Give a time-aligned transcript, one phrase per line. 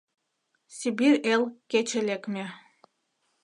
[0.77, 2.45] Сибирь эл Кече лекме